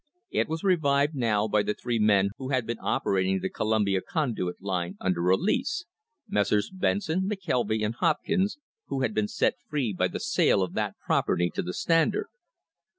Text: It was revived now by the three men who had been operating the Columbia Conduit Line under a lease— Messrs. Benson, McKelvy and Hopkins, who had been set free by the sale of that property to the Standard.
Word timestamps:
It 0.31 0.49
was 0.49 0.63
revived 0.63 1.13
now 1.13 1.47
by 1.47 1.61
the 1.61 1.75
three 1.75 1.99
men 1.99 2.31
who 2.39 2.49
had 2.49 2.65
been 2.65 2.79
operating 2.81 3.39
the 3.39 3.51
Columbia 3.51 4.01
Conduit 4.01 4.59
Line 4.59 4.97
under 4.99 5.29
a 5.29 5.35
lease— 5.37 5.85
Messrs. 6.27 6.71
Benson, 6.71 7.29
McKelvy 7.29 7.85
and 7.85 7.93
Hopkins, 7.93 8.57
who 8.87 9.01
had 9.03 9.13
been 9.13 9.27
set 9.27 9.59
free 9.69 9.93
by 9.93 10.07
the 10.07 10.19
sale 10.19 10.63
of 10.63 10.73
that 10.73 10.95
property 11.05 11.51
to 11.53 11.61
the 11.61 11.75
Standard. 11.75 12.29